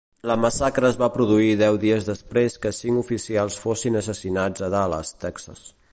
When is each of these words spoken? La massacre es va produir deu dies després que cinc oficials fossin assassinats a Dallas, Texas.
La 0.29 0.35
massacre 0.43 0.89
es 0.93 0.95
va 1.01 1.09
produir 1.17 1.51
deu 1.59 1.77
dies 1.83 2.07
després 2.07 2.57
que 2.65 2.73
cinc 2.77 3.03
oficials 3.03 3.59
fossin 3.67 4.01
assassinats 4.01 4.67
a 4.69 4.75
Dallas, 4.77 5.17
Texas. 5.27 5.63